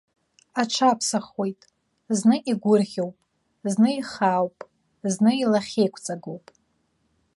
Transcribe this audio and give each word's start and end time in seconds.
Аҽаԥсахуеит, 0.61 1.59
зны 2.17 2.35
игәырӷьоуп, 2.51 3.17
зны 3.71 3.89
ихаауп, 3.99 4.57
зны 5.13 5.31
илахьеиқәҵагоуп. 5.43 6.45